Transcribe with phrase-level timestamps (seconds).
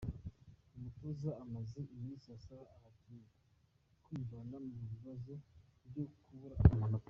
[0.75, 3.29] Umutoza amaze iminsi asaba abakinnyi
[4.03, 5.33] kwivana mu bibazo
[5.89, 6.99] byo kubura amanota.